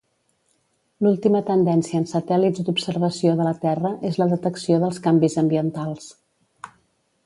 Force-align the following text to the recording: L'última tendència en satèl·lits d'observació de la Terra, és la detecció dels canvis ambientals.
L'última 1.07 1.41
tendència 1.49 2.01
en 2.03 2.09
satèl·lits 2.13 2.65
d'observació 2.69 3.37
de 3.43 3.47
la 3.51 3.55
Terra, 3.67 3.95
és 4.13 4.21
la 4.25 4.31
detecció 4.35 4.85
dels 4.87 5.03
canvis 5.09 5.43
ambientals. 5.47 6.13